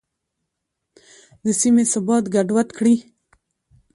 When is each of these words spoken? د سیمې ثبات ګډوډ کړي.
د 1.43 1.47
سیمې 1.61 1.83
ثبات 1.93 2.23
ګډوډ 2.33 2.67
کړي. 2.77 2.95